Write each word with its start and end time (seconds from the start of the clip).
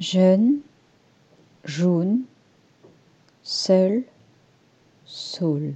jeune, 0.00 0.60
jaune, 1.66 2.22
seul, 3.42 4.02
saule. 5.04 5.74